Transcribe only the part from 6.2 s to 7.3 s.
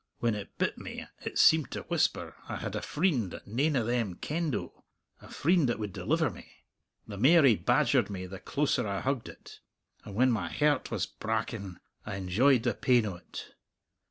me! The